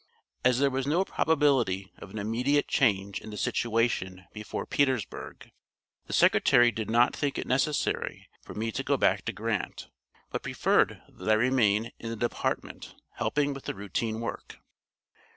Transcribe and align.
As 0.43 0.57
there 0.57 0.71
was 0.71 0.87
no 0.87 1.05
probability 1.05 1.93
of 1.99 2.09
an 2.09 2.17
immediate 2.17 2.67
change 2.67 3.19
in 3.21 3.29
the 3.29 3.37
situation 3.37 4.25
before 4.33 4.65
Petersburg, 4.65 5.51
the 6.07 6.11
Secretary 6.13 6.71
did 6.71 6.89
not 6.89 7.15
think 7.15 7.37
it 7.37 7.45
necessary 7.45 8.27
for 8.41 8.55
me 8.55 8.71
to 8.71 8.83
go 8.83 8.97
back 8.97 9.23
to 9.25 9.31
Grant, 9.31 9.89
but 10.31 10.41
preferred 10.41 11.03
that 11.07 11.29
I 11.29 11.33
remain 11.33 11.91
in 11.99 12.09
the 12.09 12.15
department, 12.15 12.95
helping 13.17 13.53
with 13.53 13.65
the 13.65 13.75
routine 13.75 14.19
work. 14.21 14.57